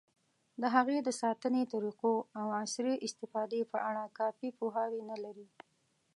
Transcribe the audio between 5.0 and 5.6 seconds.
نه لري.